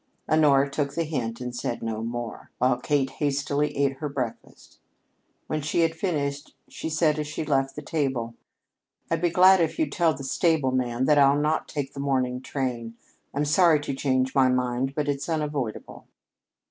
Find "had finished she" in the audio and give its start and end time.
5.81-6.89